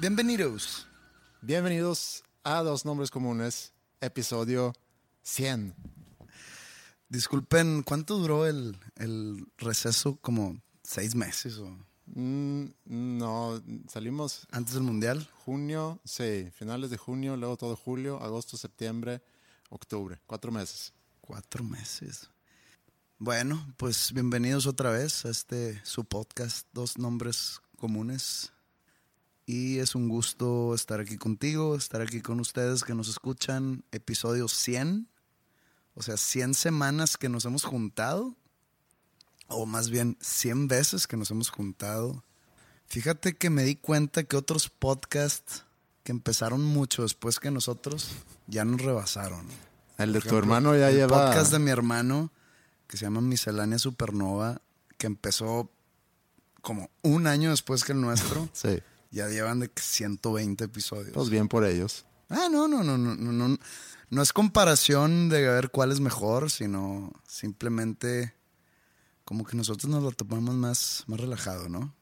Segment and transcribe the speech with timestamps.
[0.00, 0.86] Bienvenidos.
[1.42, 4.72] Bienvenidos a Dos Nombres Comunes, episodio
[5.22, 5.74] 100.
[7.10, 10.16] Disculpen, ¿cuánto duró el, el receso?
[10.22, 11.76] ¿Como seis meses o
[12.14, 15.28] Mm, no, salimos antes del Mundial?
[15.44, 19.22] junio, sí, finales de junio, luego todo julio, agosto, septiembre,
[19.68, 20.94] octubre, cuatro meses.
[21.20, 22.30] Cuatro meses.
[23.18, 28.50] Bueno, pues bienvenidos otra vez a este su podcast, Dos Nombres Comunes.
[29.52, 33.82] Y es un gusto estar aquí contigo, estar aquí con ustedes que nos escuchan.
[33.90, 35.08] Episodio 100,
[35.94, 38.36] o sea, 100 semanas que nos hemos juntado,
[39.48, 42.22] o más bien 100 veces que nos hemos juntado.
[42.86, 45.64] Fíjate que me di cuenta que otros podcasts
[46.04, 48.08] que empezaron mucho después que nosotros
[48.46, 49.48] ya nos rebasaron.
[49.98, 51.26] El de tu hermano ya el lleva...
[51.26, 52.30] podcast de mi hermano,
[52.86, 54.62] que se llama Miscelánea Supernova,
[54.96, 55.72] que empezó
[56.60, 58.48] como un año después que el nuestro.
[58.52, 58.80] Sí,
[59.10, 61.12] ya llevan de que 120 episodios.
[61.12, 62.06] pues bien por ellos.
[62.28, 63.58] Ah, no, no, no, no, no, no.
[64.10, 68.34] No es comparación de ver cuál es mejor, sino simplemente
[69.24, 71.94] como que nosotros nos lo tomamos más, más relajado, ¿no?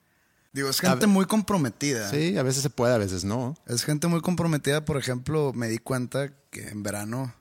[0.53, 2.11] Digo, es gente muy comprometida.
[2.11, 3.55] Sí, a veces se puede, a veces no.
[3.67, 7.35] Es gente muy comprometida, por ejemplo, me di cuenta que en verano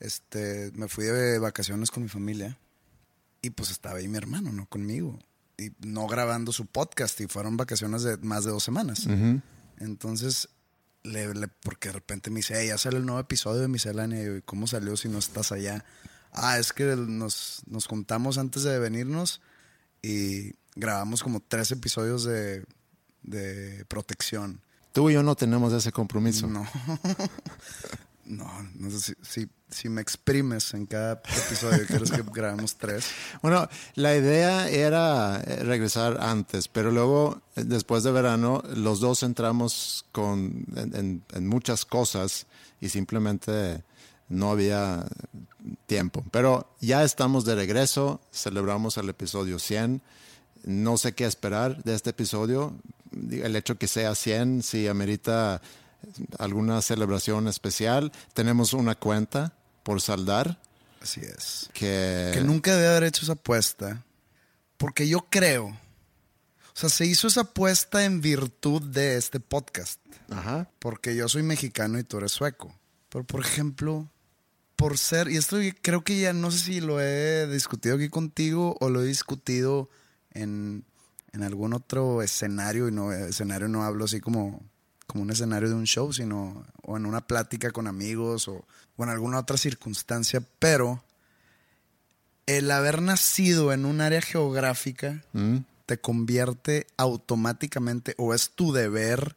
[0.00, 2.58] este, me fui de vacaciones con mi familia
[3.42, 4.66] y pues estaba ahí mi hermano, ¿no?
[4.66, 5.18] Conmigo.
[5.60, 9.06] Y no grabando su podcast y fueron vacaciones de más de dos semanas.
[9.78, 10.48] Entonces,
[11.02, 14.22] le, le- porque de repente me dice, "Hey, ya sale el nuevo episodio de Miscelánea.
[14.22, 15.84] Y yo, "¿Y ¿cómo salió si no estás allá?
[16.32, 19.40] Ah, es que nos, nos juntamos antes de venirnos
[20.02, 22.64] y grabamos como tres episodios de,
[23.22, 24.60] de protección.
[24.92, 26.46] Tú y yo no tenemos ese compromiso.
[26.46, 26.66] No.
[28.30, 31.14] no, no sé si, si, si me exprimes en cada
[31.46, 33.06] episodio, quieres que grabemos tres.
[33.42, 39.22] Bueno, la idea era eh, regresar antes, pero luego, eh, después de verano, los dos
[39.22, 42.46] entramos con, en, en- en muchas cosas
[42.80, 43.82] y simplemente
[44.28, 45.04] no había
[45.86, 46.24] tiempo.
[46.30, 50.00] Pero ya estamos de regreso, celebramos el episodio 100.
[50.64, 52.74] No sé qué esperar de este episodio.
[53.30, 55.60] El hecho que sea 100, si amerita
[56.38, 58.12] alguna celebración especial.
[58.34, 59.52] Tenemos una cuenta
[59.82, 60.60] por saldar
[61.00, 61.70] Así es.
[61.72, 62.30] que...
[62.34, 64.04] Que nunca debe haber hecho esa apuesta,
[64.76, 65.76] porque yo creo, o
[66.74, 70.00] sea, se hizo esa apuesta en virtud de este podcast,
[70.30, 70.70] Ajá.
[70.78, 72.74] porque yo soy mexicano y tú eres sueco.
[73.08, 74.08] Pero, por ejemplo,
[74.76, 78.76] por ser, y esto creo que ya no sé si lo he discutido aquí contigo
[78.80, 79.90] o lo he discutido
[80.32, 80.84] en,
[81.32, 84.62] en algún otro escenario, y no escenario no hablo así como,
[85.10, 88.64] como un escenario de un show, sino o en una plática con amigos o,
[88.96, 91.02] o en alguna otra circunstancia, pero
[92.46, 95.58] el haber nacido en un área geográfica Mm.
[95.86, 99.36] te convierte automáticamente, o es tu deber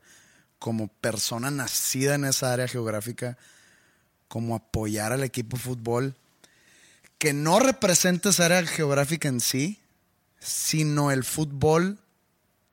[0.60, 3.38] como persona nacida en esa área geográfica,
[4.28, 6.16] como apoyar al equipo de fútbol
[7.18, 9.80] que no representa esa área geográfica en sí,
[10.40, 12.00] sino el fútbol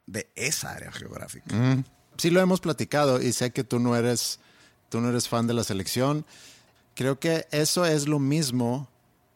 [0.06, 1.55] de esa área geográfica.
[1.55, 1.85] Mm.
[2.20, 4.40] Sí lo hemos platicado y sé que tú no eres
[4.90, 6.26] tú no eres fan de la selección.
[6.94, 8.88] Creo que eso es lo mismo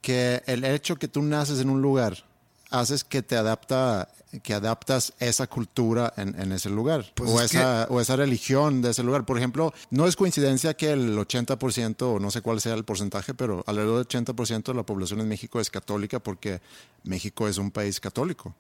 [0.03, 2.27] que el hecho que tú naces en un lugar
[2.71, 4.11] haces que te adapta
[4.43, 8.83] que adaptas esa cultura en, en ese lugar Pues o, es esa, o esa religión
[8.83, 9.25] de ese lugar.
[9.25, 13.33] Por ejemplo, no es coincidencia que el 80%, o no sé cuál sea el porcentaje,
[13.33, 16.61] pero alrededor del 80% de la población en México es católica porque
[17.05, 18.55] México es un país católico.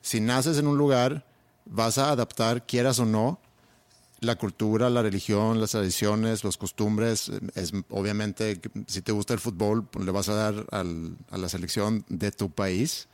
[0.00, 1.26] Si naces en un lugar,
[1.66, 3.40] vas a adaptar, quieras o no,
[4.20, 7.30] la cultura, la religión, las tradiciones, los costumbres.
[7.54, 11.48] Es obviamente si te gusta el fútbol, pues, le vas a dar al, a la
[11.48, 13.06] selección de tu país.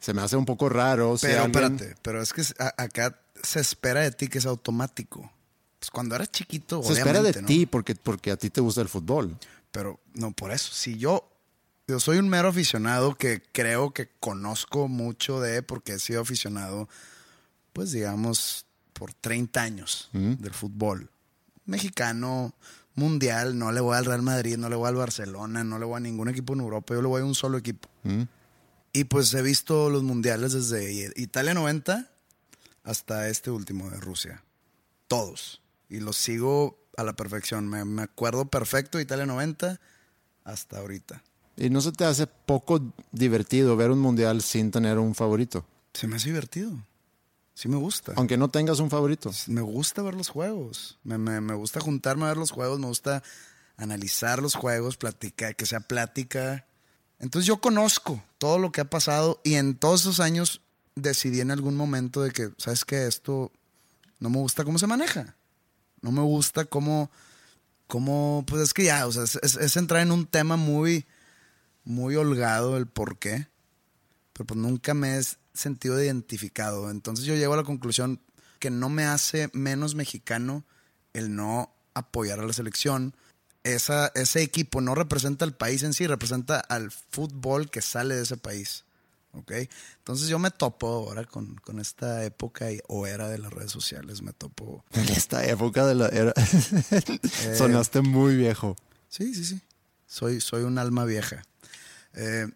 [0.00, 1.16] Se me hace un poco raro.
[1.18, 4.46] si Pero alguien- espérate, pero es que a- acá se espera de ti que es
[4.46, 5.30] automático.
[5.78, 8.88] Pues cuando eras chiquito, Se espera de ti porque, porque a ti te gusta el
[8.88, 9.36] fútbol.
[9.70, 10.72] Pero no por eso.
[10.72, 11.28] Si yo,
[11.88, 16.88] yo soy un mero aficionado que creo que conozco mucho de, porque he sido aficionado,
[17.72, 18.63] pues digamos,
[18.94, 21.10] por 30 años del fútbol.
[21.66, 22.54] Mexicano,
[22.94, 25.98] mundial, no le voy al Real Madrid, no le voy al Barcelona, no le voy
[25.98, 27.88] a ningún equipo en Europa, yo le voy a un solo equipo.
[28.92, 32.08] Y pues he visto los mundiales desde Italia 90
[32.84, 34.42] hasta este último de Rusia.
[35.08, 35.60] Todos.
[35.88, 37.68] Y los sigo a la perfección.
[37.68, 39.80] Me, me acuerdo perfecto de Italia 90
[40.44, 41.22] hasta ahorita.
[41.56, 42.80] ¿Y no se te hace poco
[43.10, 45.66] divertido ver un mundial sin tener un favorito?
[45.92, 46.72] Se me hace divertido.
[47.54, 48.12] Sí me gusta.
[48.16, 49.30] Aunque no tengas un favorito.
[49.46, 50.98] Me gusta ver los juegos.
[51.04, 52.80] Me, me- me gusta juntarme a ver los juegos.
[52.80, 53.22] Me gusta
[53.76, 56.66] analizar los juegos, platicar, que sea plática.
[57.20, 60.60] Entonces yo conozco todo lo que ha pasado y en todos esos años
[60.96, 63.06] decidí en algún momento de que, ¿sabes qué?
[63.06, 63.52] Esto
[64.18, 65.36] no me gusta cómo se maneja.
[66.02, 67.10] No me gusta cómo,
[67.86, 71.06] cómo pues es que ya, o sea, es, es- es entrar en un tema muy,
[71.84, 73.46] muy holgado el por qué,
[74.32, 75.22] pero pues nunca me he
[75.54, 76.90] sentido identificado.
[76.90, 78.20] Entonces yo llego a la conclusión
[78.58, 80.64] que no me hace menos mexicano
[81.12, 83.14] el no apoyar a la selección.
[83.62, 88.22] Esa, ese equipo no representa al país en sí, representa al fútbol que sale de
[88.22, 88.84] ese país.
[89.32, 89.52] ¿Ok?
[89.98, 93.72] Entonces yo me topo ahora con, con esta época y- o era de las redes
[93.72, 94.84] sociales, me topo.
[94.92, 96.32] En esta época de la era.
[97.56, 98.76] Sonaste muy viejo.
[99.08, 99.60] Sí, sí, sí.
[100.06, 101.42] Soy, soy un alma vieja.
[102.14, 102.46] Eh,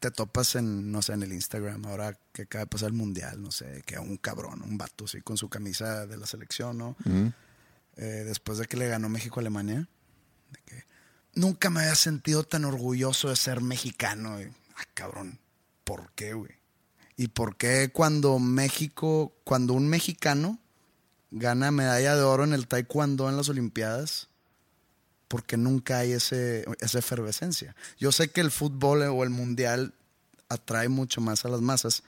[0.00, 3.42] te topas en, no sé, en el Instagram, ahora que acaba de pasar el mundial,
[3.42, 6.96] no sé, que un cabrón, un vato así con su camisa de la selección, ¿no?
[7.96, 9.88] Eh, después de que le ganó México a Alemania,
[10.50, 10.84] de que
[11.34, 14.40] nunca me había sentido tan orgulloso de ser mexicano.
[14.40, 15.40] Y, ah, cabrón,
[15.84, 16.52] ¿por qué, güey?
[17.16, 20.60] ¿Y por qué cuando México, cuando un mexicano
[21.32, 24.27] gana medalla de oro en el taekwondo en las Olimpiadas,
[25.28, 27.76] porque nunca hay ese, esa efervescencia.
[27.98, 29.92] Yo sé que el fútbol o el mundial
[30.48, 32.02] atrae mucho más a las masas.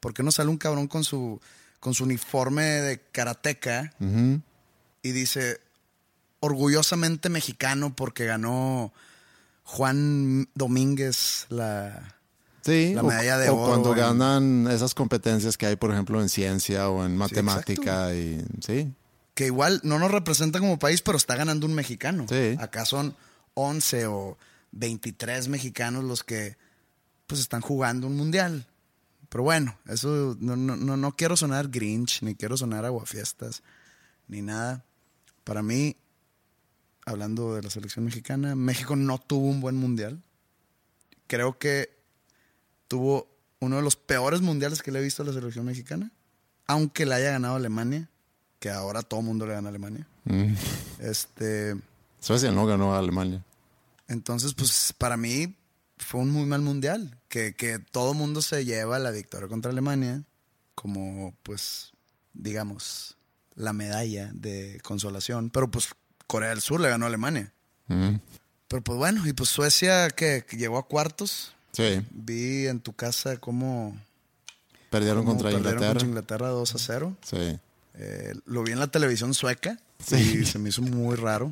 [0.00, 1.40] ¿Por qué no sale un cabrón con su,
[1.80, 3.94] con su uniforme de karateca
[5.02, 5.60] y dice
[6.40, 8.92] orgullosamente mexicano porque ganó
[9.64, 12.16] Juan Domínguez la...
[12.62, 15.90] Sí, La o- medalla de o oro cuando en- ganan esas competencias que hay, por
[15.92, 18.14] ejemplo, en ciencia o en matemática.
[18.14, 18.92] y Sí,
[19.40, 22.26] que igual no nos representa como país, pero está ganando un mexicano.
[22.28, 22.58] Sí.
[22.60, 23.16] Acá son
[23.54, 24.36] 11 o
[24.72, 26.58] 23 mexicanos los que
[27.26, 28.66] pues están jugando un mundial.
[29.30, 33.62] Pero bueno, eso no, no, no, no quiero sonar Grinch, ni quiero sonar aguafiestas,
[34.28, 34.84] ni nada.
[35.42, 35.96] Para mí,
[37.06, 40.22] hablando de la selección mexicana, México no tuvo un buen mundial.
[41.28, 41.96] Creo que
[42.88, 46.12] tuvo uno de los peores mundiales que le he visto a la selección mexicana,
[46.66, 48.10] aunque le haya ganado Alemania,
[48.60, 50.06] que ahora todo el mundo le gana a Alemania.
[51.00, 51.74] Este,
[52.20, 53.42] Suecia no ganó a Alemania.
[54.06, 55.56] entonces, pues para mí
[55.96, 59.70] fue un muy mal mundial, que, que todo el mundo se lleva la victoria contra
[59.72, 60.22] Alemania
[60.74, 61.92] como, pues,
[62.32, 63.16] digamos,
[63.54, 65.88] la medalla de consolación, pero pues
[66.26, 67.52] Corea del Sur le ganó a Alemania.
[68.68, 71.52] Pero pues bueno, y pues Suecia que, que llegó a cuartos.
[71.72, 73.96] Sí, Vi en tu casa cómo,
[74.90, 75.92] perdieron cómo contra perdieron Inglaterra.
[75.92, 77.16] contra Inglaterra 2 a 0.
[77.22, 77.58] Sí.
[77.94, 80.40] Eh, lo vi en la televisión sueca Sí.
[80.42, 81.50] y se me hizo muy raro.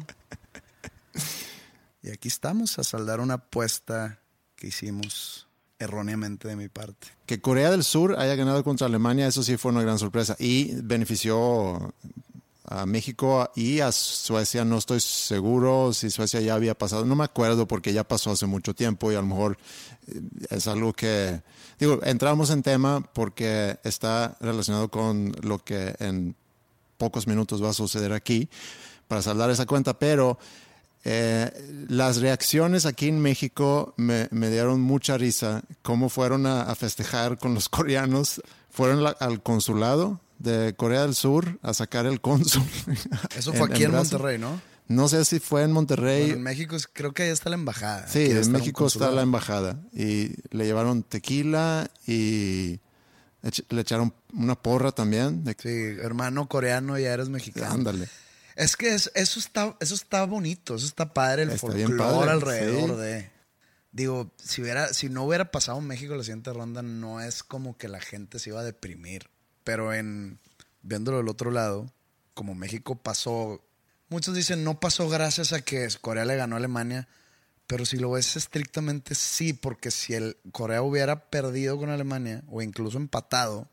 [2.03, 4.21] Y aquí estamos a saldar una apuesta
[4.57, 5.47] que hicimos
[5.79, 7.09] erróneamente de mi parte.
[7.27, 10.37] Que Corea del Sur haya ganado contra Alemania, eso sí fue una gran sorpresa.
[10.39, 11.95] Y benefició
[12.71, 14.65] a México y a Suecia.
[14.65, 17.05] No estoy seguro si Suecia ya había pasado.
[17.05, 19.59] No me acuerdo porque ya pasó hace mucho tiempo y a lo mejor
[20.07, 20.21] eh,
[20.51, 21.43] es algo que...
[21.79, 26.35] Digo, entramos en tema porque está relacionado con lo que en
[26.99, 28.49] pocos minutos va a suceder aquí
[29.07, 30.39] para saldar esa cuenta, pero
[31.05, 31.51] eh,
[31.89, 35.63] las reacciones aquí en México me, me dieron mucha risa.
[35.83, 38.43] Cómo fueron a, festejar con los coreanos.
[38.71, 42.63] Fueron al consulado de Corea del Sur a sacar el cónsul.
[43.37, 43.93] Eso fue aquí en.
[43.93, 44.61] Monterrey, ¿no?
[44.89, 46.21] No sé si fue en Monterrey.
[46.23, 48.09] Bueno, en México creo que ahí está la embajada.
[48.09, 52.81] Sí, en México está la embajada y le llevaron tequila y
[53.69, 55.45] Le echaron una porra también.
[55.45, 57.73] de- Sí, hermano coreano, ya eres mexicano.
[57.75, 58.09] Ándale.
[58.57, 62.97] Es que es- eso, está, eso está bonito, eso está padre, el folclore alrededor sí.
[62.97, 63.31] de.
[63.93, 67.89] Digo, si, hubiera, si no hubiera pasado México la siguiente ronda, no es como que
[67.89, 69.29] la gente se iba a deprimir.
[69.69, 70.39] Pero en
[70.81, 71.93] viéndolo del otro lado,
[72.33, 73.63] como México pasó,
[74.09, 77.07] muchos dicen no pasó gracias a que Corea le ganó a Alemania,
[77.67, 82.63] pero si lo ves estrictamente sí, porque si el Corea hubiera perdido con Alemania o
[82.63, 83.69] incluso empatado,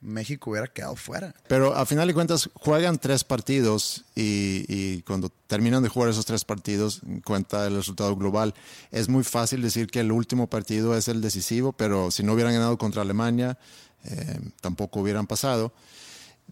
[0.00, 1.32] México hubiera quedado fuera.
[1.46, 6.26] Pero a final de cuentas juegan tres partidos y, y cuando terminan de jugar esos
[6.26, 8.54] tres partidos cuenta el resultado global.
[8.90, 12.54] Es muy fácil decir que el último partido es el decisivo, pero si no hubieran
[12.54, 13.56] ganado contra Alemania,
[14.04, 15.72] eh, tampoco hubieran pasado.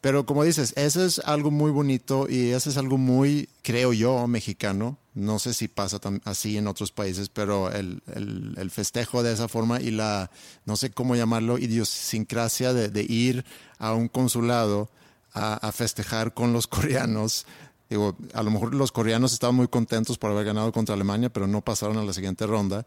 [0.02, 4.26] Pero como dices, eso es algo muy bonito y eso es algo muy, creo yo,
[4.26, 4.98] mexicano.
[5.14, 9.80] No sé si pasa así en otros países, pero el, el- festejo de esa forma
[9.80, 10.30] y la,
[10.66, 13.46] no sé cómo llamarlo, idiosincrasia de, ir
[13.78, 14.90] a un consulado
[15.32, 17.46] a, a festejar con los coreanos.
[17.88, 21.46] Digo, a lo mejor los coreanos estaban muy contentos por haber ganado contra Alemania, pero
[21.46, 22.84] no pasaron a la siguiente ronda.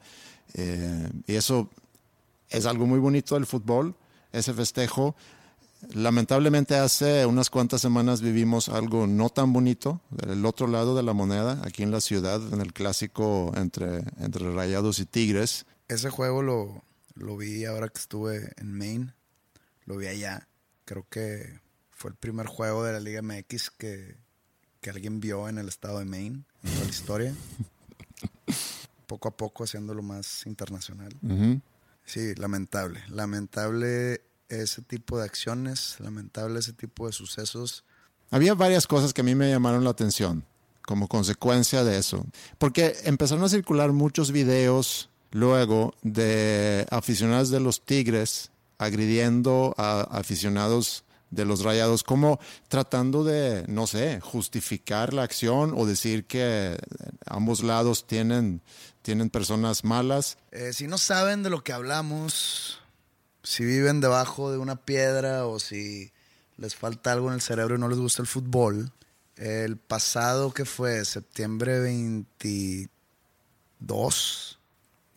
[0.54, 1.72] Eh, y eso
[2.50, 3.96] es algo muy bonito del fútbol,
[4.32, 5.16] ese festejo.
[5.94, 11.14] Lamentablemente hace unas cuantas semanas vivimos algo no tan bonito del otro lado de la
[11.14, 15.66] moneda, aquí en la ciudad, en el clásico entre, entre Rayados y Tigres.
[15.88, 16.84] Ese juego lo,
[17.16, 19.14] lo vi ahora que estuve en Maine.
[19.86, 20.48] Lo vi allá.
[20.86, 21.60] Creo que
[21.92, 24.18] fue el primer juego de la Liga MX que,
[24.82, 27.36] que alguien vio en el estado de Maine, en toda la historia.
[29.08, 31.12] Poco a poco haciéndolo más internacional.
[32.10, 33.04] Sí, lamentable.
[33.10, 37.84] Lamentable ese tipo de acciones, lamentable ese tipo de sucesos.
[38.32, 40.44] Había varias cosas que a mí me llamaron la atención
[40.88, 42.26] como consecuencia de eso.
[42.58, 48.50] Porque empezaron a circular muchos videos luego de aficionados de los Tigres
[48.80, 52.40] agrediendo a aficionados de los Rayados, como
[52.70, 56.76] tratando de, no sé, justificar la acción o decir que
[57.28, 58.64] ambos lados tienen,
[59.02, 60.38] tienen personas malas.
[60.52, 62.80] Eh, si no saben de lo que hablamos,
[63.44, 66.12] si viven debajo de una piedra o si
[66.58, 68.92] les falta algo en el cerebro y no les gusta el fútbol,
[69.36, 72.90] el pasado que fue septiembre 22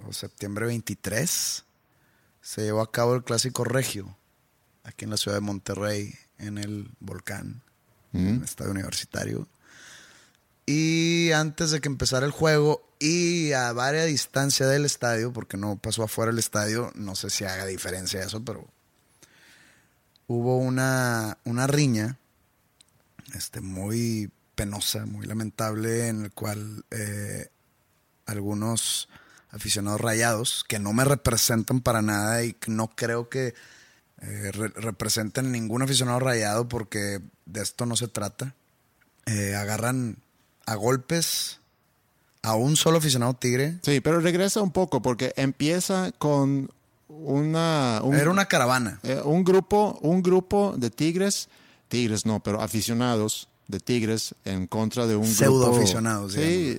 [0.07, 1.65] o septiembre 23
[2.41, 4.17] se llevó a cabo el clásico regio
[4.85, 7.63] aquí en la ciudad de Monterrey en el volcán,
[8.13, 9.47] en el estadio universitario.
[10.67, 15.77] Y antes de que empezara el juego y a varias distancia del estadio, porque no
[15.77, 18.69] pasó afuera del estadio, no sé si haga diferencia eso, pero
[20.29, 22.17] hubo una, una riña
[23.35, 27.49] este, muy penosa, muy lamentable, en el cual eh,
[28.27, 29.09] algunos
[29.51, 33.55] aficionados rayados, que no me representan para nada y no creo que
[34.21, 38.55] eh, re- representen ningún aficionado rayado porque de esto no se trata,
[39.27, 40.19] eh, agarran
[40.73, 41.59] a golpes
[42.43, 43.79] a un solo aficionado tigre.
[43.83, 46.71] Sí, pero regresa un poco porque empieza con
[47.09, 48.01] una...
[48.03, 48.99] un- Era una caravana.
[49.03, 51.49] Eh, un grupo, un grupo de tigres,
[51.89, 56.41] tigres no, pero aficionados de tigres en contra de un Pseudo grupo aficionados, Sí,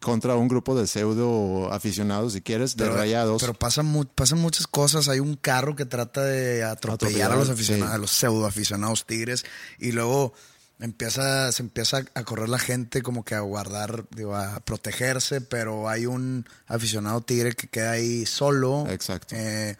[0.00, 3.40] contra un grupo de pseudo aficionados, si quieres, de rayados.
[3.40, 5.08] Pero pasan, mu- pasan muchas cosas.
[5.08, 7.94] Hay un carro que trata de atropellar Atropellar, a los aficionados, sí.
[7.94, 9.44] a los pseudo aficionados tigres.
[9.80, 10.32] Y luego
[10.80, 15.88] empieza, se empieza a correr la gente como que a guardar, digo, a protegerse, pero
[15.88, 18.86] hay un aficionado tigre que queda ahí solo.
[18.88, 19.34] Exacto.
[19.36, 19.76] eh,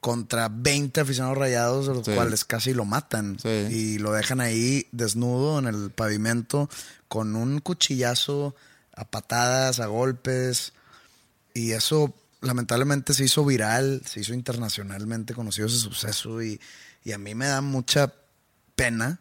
[0.00, 2.12] contra 20 aficionados rayados, los Sí.
[2.12, 3.38] cuales casi lo matan.
[3.40, 3.48] Sí.
[3.48, 6.68] Y lo dejan ahí desnudo en el pavimento
[7.08, 8.54] con un cuchillazo
[8.94, 10.74] a patadas, a golpes.
[11.54, 12.12] Y eso
[12.42, 16.60] lamentablemente se hizo viral, se hizo internacionalmente conocido ese suceso y,
[17.02, 18.12] y a mí me da mucha
[18.76, 19.20] pena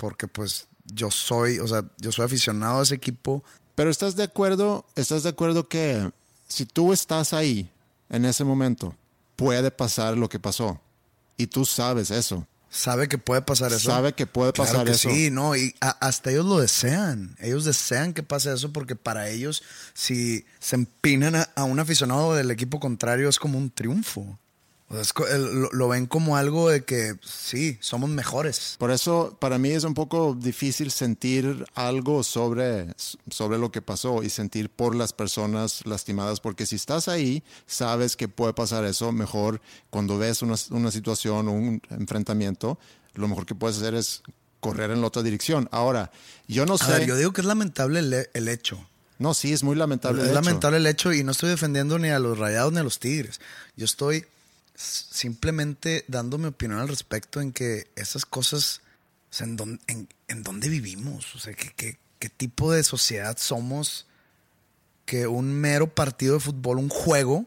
[0.00, 3.44] porque pues yo soy, o sea, yo soy aficionado a ese equipo.
[3.74, 6.10] Pero estás de acuerdo, estás de acuerdo que
[6.48, 7.70] si tú estás ahí
[8.08, 8.94] en ese momento,
[9.36, 10.80] puede pasar lo que pasó.
[11.36, 12.46] Y tú sabes eso.
[12.70, 13.90] Sabe que puede pasar eso.
[13.90, 15.10] Sabe que puede Claro pasar que eso.
[15.10, 17.36] Sí, no, y a- hasta ellos lo desean.
[17.40, 22.34] Ellos desean que pase eso porque para ellos, si se empinan a, a un aficionado
[22.34, 24.38] del equipo contrario, es como un triunfo.
[24.92, 28.74] O sea, el- lo, lo ven como algo de que sí, somos mejores.
[28.78, 32.92] Por eso para mí es un poco difícil sentir algo sobre,
[33.30, 38.16] sobre lo que pasó y sentir por las personas lastimadas, porque si estás ahí, sabes
[38.16, 42.76] que puede pasar eso, mejor cuando ves una, una situación o un enfrentamiento,
[43.14, 44.22] lo mejor que puedes hacer es
[44.58, 45.68] correr en la otra dirección.
[45.70, 46.10] Ahora,
[46.48, 46.90] yo no A sé...
[46.92, 48.84] ver, yo digo que es lamentable el, el hecho.
[49.20, 50.22] No, sí, es muy lamentable.
[50.22, 50.34] es hecho.
[50.34, 53.40] lamentable el hecho y no estoy defendiendo ni a los rayados ni a los tigres.
[53.76, 54.24] Yo estoy
[54.80, 58.80] simplemente dando mi opinión al respecto en que esas cosas,
[59.30, 64.06] o sea, en, dónde, en, dónde vivimos, o sea, ¿qué, qué, tipo de sociedad somos
[65.04, 67.44] que un mero partido de fútbol, un juego,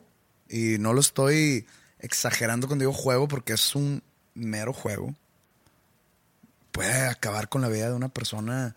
[0.48, 1.66] y no lo estoy
[2.00, 4.04] exagerando cuando digo juego porque es un
[4.36, 5.16] mero juego,
[6.72, 8.76] puede acabar con la vida de una persona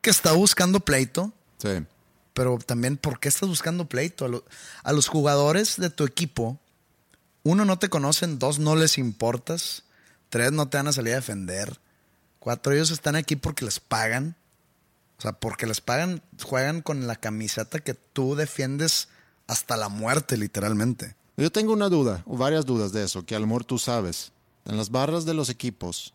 [0.00, 1.32] que está buscando pleito.
[1.58, 1.84] Sí.
[2.32, 4.26] Pero también, ¿por qué estás buscando pleito?
[4.26, 6.58] A, a los jugadores de tu equipo
[7.44, 9.84] uno, no te conocen, dos, no les importas,
[10.30, 11.78] tres, no te van a salir a defender,
[12.40, 14.36] cuatro, ellos están aquí porque les pagan.
[15.16, 19.08] O sea, porque les pagan, juegan con la camiseta que tú defiendes
[19.46, 21.14] hasta la muerte, literalmente.
[21.36, 24.32] Yo tengo una duda, o varias dudas de eso, que a lo mejor tú sabes.
[24.64, 26.14] En las barras de los equipos,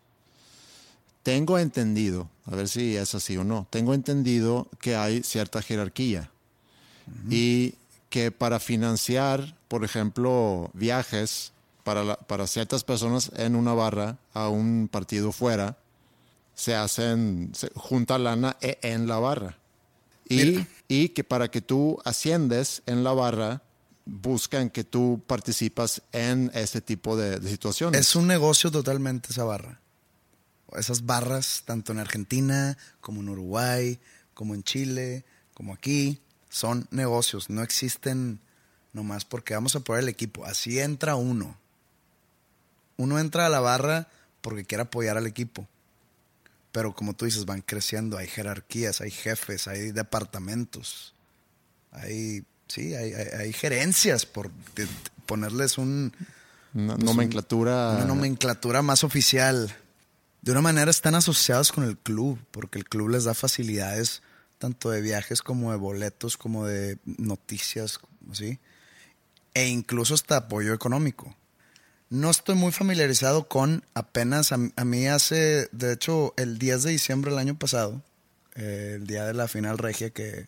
[1.22, 6.30] tengo entendido, a ver si es así o no, tengo entendido que hay cierta jerarquía.
[7.28, 7.74] Y
[8.10, 11.52] que para financiar, por ejemplo, viajes
[11.84, 15.78] para, para ciertas personas en una barra a un partido fuera,
[16.54, 19.56] se hacen, se junta lana e, en la barra.
[20.28, 23.62] Y, y, que para que tú asciendes en la barra,
[24.04, 28.00] buscan que tú participas en ese tipo de, de situaciones.
[28.00, 29.80] Es un negocio totalmente esa barra.
[30.76, 33.98] Esas barras, tanto en Argentina como en Uruguay,
[34.34, 35.24] como en Chile,
[35.54, 38.40] como aquí son negocios, no existen
[38.92, 40.44] nomás porque vamos a apoyar el equipo.
[40.44, 41.56] Así entra uno.
[42.96, 44.08] Uno entra a la barra
[44.42, 45.66] porque quiere apoyar al equipo.
[46.72, 51.14] Pero como tú dices, van creciendo, hay jerarquías, hay jefes, hay departamentos,
[51.90, 54.50] hay, sí, hay, gerencias por
[55.26, 56.12] ponerles un...
[56.72, 57.90] Una pues nomenclatura...
[57.96, 59.74] una nomenclatura más oficial.
[60.42, 64.22] De una manera están asociados con el club, porque el club les da facilidades
[64.60, 67.98] tanto de viajes como de boletos, como de noticias,
[68.32, 68.60] ¿sí?
[69.54, 71.34] E incluso hasta apoyo económico.
[72.10, 77.30] No estoy muy familiarizado con apenas, a, mí hace, de hecho, el 10 de diciembre
[77.30, 78.02] del año pasado,
[78.54, 80.46] eh, el día de la final regia que,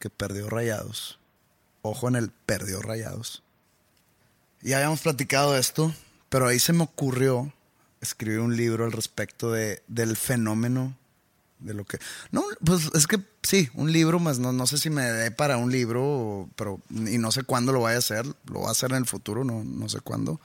[0.00, 1.20] que perdió Rayados.
[1.82, 3.44] Ojo en el perdió Rayados.
[4.62, 5.94] Ya habíamos platicado esto,
[6.28, 7.52] pero ahí se me ocurrió
[8.00, 10.96] escribir un libro al respecto de, del fenómeno
[11.64, 11.98] de lo que...
[12.30, 15.56] No, pues es que sí, un libro más, no, no sé si me dé para
[15.56, 18.92] un libro, pero y no sé cuándo lo vaya a hacer, lo voy a hacer
[18.92, 20.40] en el futuro, no, no sé cuándo.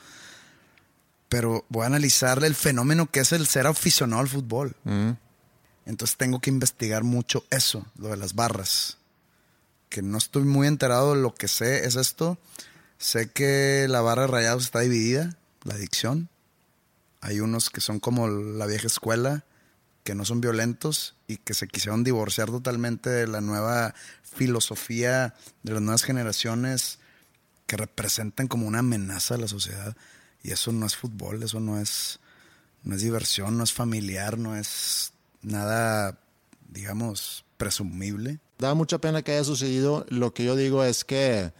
[1.27, 4.75] Pero voy a analizar el fenómeno que es el ser aficionado al fútbol.
[4.83, 5.11] Mm.
[5.85, 8.97] Entonces tengo que investigar mucho eso, lo de las barras.
[9.89, 12.37] Que no estoy muy enterado de lo que sé es esto.
[12.97, 16.29] Sé que la barra de rayados está dividida, la adicción.
[17.21, 19.43] Hay unos que son como la vieja escuela,
[20.03, 25.33] que no son violentos y que se quisieron divorciar totalmente de la nueva filosofía
[25.63, 26.99] de las nuevas generaciones
[27.65, 29.95] que representan como una amenaza a la sociedad.
[30.41, 32.19] Y eso no es fútbol, eso no es,
[32.83, 36.19] no es diversión, no es familiar, no es nada,
[36.67, 38.39] digamos, presumible.
[38.57, 40.05] Da mucha pena que haya sucedido.
[40.09, 41.53] Lo que yo digo es que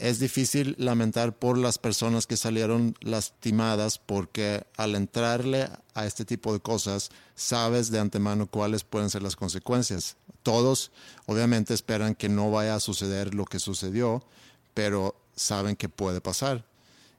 [0.00, 6.52] es difícil lamentar por las personas que salieron lastimadas porque al entrarle a este tipo
[6.52, 10.16] de cosas sabes de antemano cuáles pueden ser las consecuencias.
[10.42, 10.90] Todos
[11.26, 14.24] obviamente esperan que no vaya a suceder lo que sucedió,
[14.72, 16.64] pero saben que puede pasar.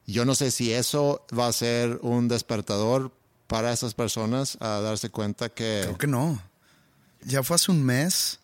[0.08, 3.12] Yo no sé si eso va a ser un despertador
[3.46, 5.82] para esas personas a darse cuenta que...
[5.84, 6.42] Creo que no.
[7.24, 8.40] Ya fue hace un mes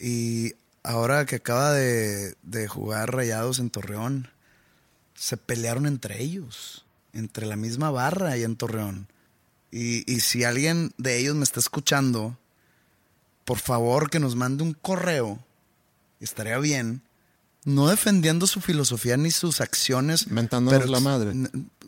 [0.00, 2.34] y ahora que acaba de,
[2.68, 4.28] jugar Rayados en Torreón,
[5.14, 9.08] se pelearon entre ellos, entre la misma barra y en Torreón.
[9.70, 12.38] Y, y, si alguien de ellos me está escuchando,
[13.44, 15.42] por favor que nos mande un correo,
[16.20, 17.02] estaría bien,
[17.64, 20.28] no defendiendo su filosofía ni sus acciones.
[20.28, 21.32] Mentándonos la madre.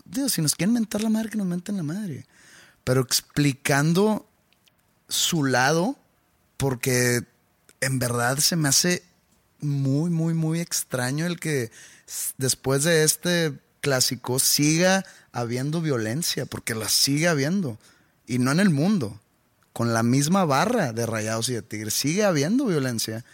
[0.05, 2.27] Dios, si nos quieren mentar la madre, que nos menten la madre.
[2.85, 4.29] Pero explicando
[5.09, 5.97] su lado,
[6.57, 7.25] porque
[7.85, 9.03] en verdad se me hace
[9.61, 11.71] muy, muy, muy extraño el que
[12.39, 17.79] después de este clásico siga habiendo violencia, porque la sigue habiendo.
[18.27, 19.21] Y no en el mundo.
[19.73, 21.95] Con la misma barra de rayados y de tigres.
[21.95, 23.25] Sigue habiendo violencia.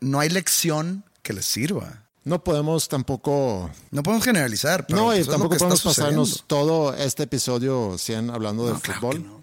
[0.00, 2.04] No hay lección que les sirva.
[2.24, 3.70] No podemos tampoco...
[3.90, 4.86] No podemos generalizar.
[4.86, 9.42] Pero no, y tampoco podemos pasarnos todo este episodio 100 hablando de fútbol.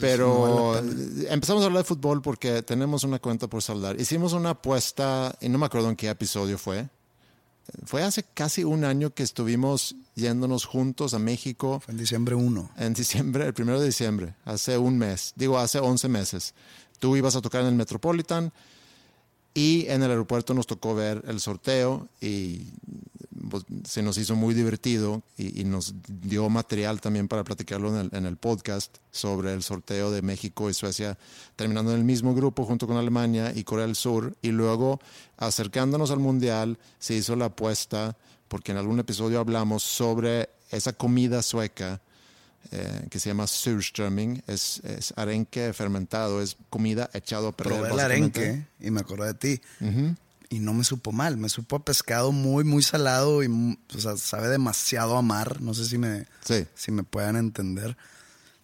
[0.00, 4.00] Pero empezamos a hablar de fútbol porque tenemos una cuenta por saldar.
[4.00, 6.88] Hicimos una apuesta, y no me acuerdo en qué episodio fue.
[7.84, 11.80] Fue hace casi un año que estuvimos yéndonos juntos a México.
[11.80, 12.70] Fue en diciembre 1.
[12.78, 15.34] En diciembre, el primero de diciembre, hace un mes.
[15.36, 16.54] Digo, hace 11 meses.
[16.98, 18.52] Tú ibas a tocar en el Metropolitan
[19.54, 22.72] y en el aeropuerto nos tocó ver el sorteo y
[23.50, 28.06] pues, se nos hizo muy divertido y, y nos dio material también para platicarlo en
[28.06, 31.18] el, en el, podcast sobre el sorteo de México y Suecia,
[31.56, 34.36] terminando en el mismo grupo junto con Alemania y Corea del Sur.
[34.42, 35.00] Y luego,
[35.36, 38.16] acercándonos al Mundial, se hizo la apuesta,
[38.48, 42.00] porque en algún episodio hablamos sobre esa comida sueca.
[42.72, 47.78] Eh, que se llama surströmming, es, es, arenque fermentado, es comida echado a perder.
[47.78, 49.60] Probé el arenque y me acordé de ti.
[49.80, 50.16] Uh -huh
[50.50, 53.48] y no me supo mal, me supo a pescado muy, muy salado y
[53.94, 56.66] o sea, sabe demasiado a mar, no sé si me, sí.
[56.74, 57.96] si me puedan entender.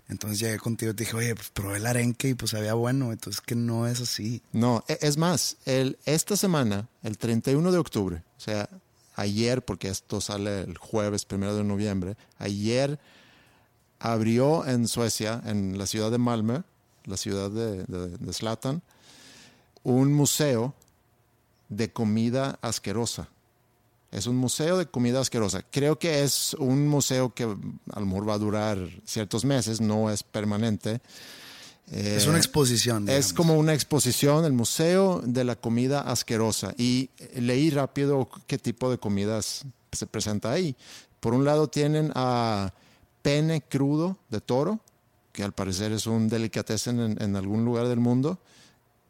[0.08, 3.12] Entonces llegué contigo y te dije, oye, pues probé el arenque y pues sabía bueno,
[3.12, 4.42] entonces que no es así.
[4.52, 8.68] No, es más, el, esta semana, el 31 de octubre, o sea,
[9.16, 12.98] ayer, porque esto sale el jueves primero de noviembre, ayer
[13.98, 16.64] abrió en Suecia, en la ciudad de Malmö,
[17.04, 18.82] la ciudad de, de, de Zlatan,
[19.84, 20.74] un museo
[21.68, 23.28] de comida asquerosa.
[24.10, 25.62] Es un museo de comida asquerosa.
[25.70, 30.08] Creo que es un museo que a lo mejor va a durar ciertos meses, no
[30.08, 31.00] es permanente.
[31.90, 33.06] Eh, es una exposición.
[33.06, 33.26] Digamos.
[33.26, 36.74] Es como una exposición, el Museo de la Comida Asquerosa.
[36.78, 40.76] Y leí rápido qué tipo de comidas se presenta ahí.
[41.18, 42.72] Por un lado tienen a
[43.20, 44.78] pene crudo de toro,
[45.32, 48.38] que al parecer es un delicatessen en, en algún lugar del mundo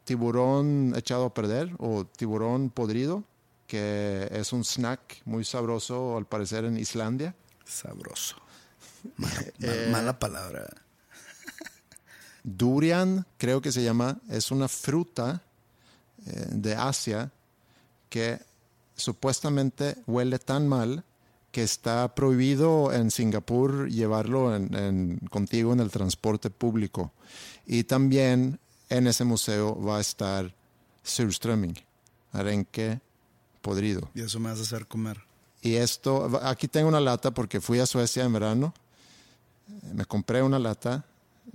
[0.05, 3.23] tiburón echado a perder o tiburón podrido,
[3.67, 7.35] que es un snack muy sabroso al parecer en Islandia.
[7.65, 8.37] Sabroso.
[9.17, 10.65] Mala, eh, mala palabra.
[12.43, 15.41] Durian, creo que se llama, es una fruta
[16.25, 17.31] eh, de Asia
[18.09, 18.39] que
[18.95, 21.03] supuestamente huele tan mal
[21.51, 27.13] que está prohibido en Singapur llevarlo en, en, contigo en el transporte público.
[27.65, 30.53] Y también en ese museo va a estar
[31.03, 31.75] surströmming,
[32.31, 32.99] arenque
[33.61, 34.09] podrido.
[34.13, 35.21] Y eso me hace hacer comer.
[35.61, 38.73] Y esto, aquí tengo una lata porque fui a Suecia en verano,
[39.93, 41.05] me compré una lata,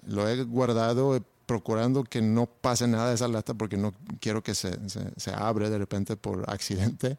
[0.06, 4.54] lo he guardado procurando que no pase nada de esa lata porque no quiero que
[4.54, 7.18] se, se, se abre de repente por accidente,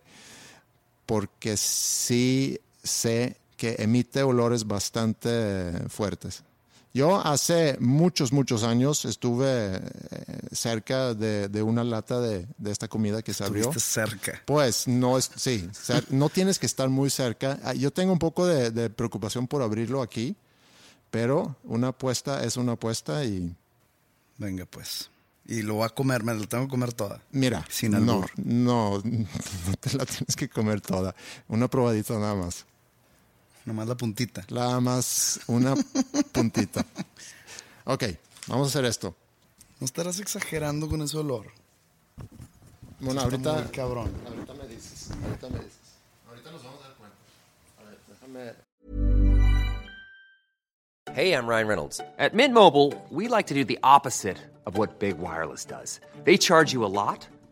[1.06, 6.43] porque sí sé que emite olores bastante fuertes.
[6.93, 9.82] Yo hace muchos, muchos años estuve
[10.51, 13.69] cerca de, de una lata de, de, esta comida que se abrió.
[13.69, 14.41] Estuviste cerca.
[14.45, 15.69] Pues no, es, sí,
[16.10, 17.73] no tienes que estar muy cerca.
[17.73, 20.36] Yo tengo un poco de, de, preocupación por abrirlo aquí,
[21.10, 23.56] pero una apuesta es una apuesta y...
[24.38, 25.10] Venga pues.
[25.45, 27.21] Y lo voy a comer, me lo tengo que comer toda.
[27.32, 31.15] Mira, Sin no, no, no te la tienes que comer toda.
[31.47, 32.65] Una probadita nada más.
[33.65, 34.43] Nomás la puntita.
[34.50, 35.76] Nada más una
[36.32, 36.86] puntita.
[37.86, 38.04] Ok,
[38.47, 39.15] vamos a hacer esto.
[39.80, 41.47] No estarás exagerando con ese olor.
[43.00, 43.54] Bueno, ahorita.
[43.54, 44.12] muy cabrón.
[44.28, 45.10] Ahorita me dices.
[45.24, 45.80] Ahorita me dices.
[46.28, 47.17] Ahorita nos vamos a dar cuenta.
[47.80, 48.54] A ver, déjame.
[51.13, 52.00] Hey, I'm Ryan Reynolds.
[52.19, 56.00] At Mint Mobile, we like to do the opposite of what Big Wireless does.
[56.24, 57.28] They charge you a lot,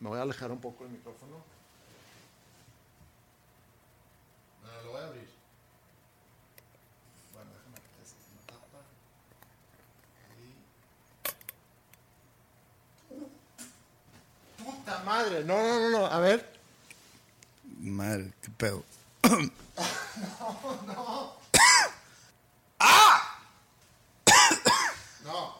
[0.00, 1.36] Me voy a alejar un poco el micrófono.
[4.62, 5.28] No, lo voy a abrir.
[7.34, 8.80] Bueno, déjame quitar esta tapa.
[10.30, 10.54] Ahí.
[14.64, 15.44] ¡Puta madre!
[15.44, 16.06] No, no, no, no.
[16.06, 16.58] A ver.
[17.80, 18.82] Madre, qué pedo.
[20.86, 21.40] No.
[22.84, 23.20] No,
[25.24, 25.59] no,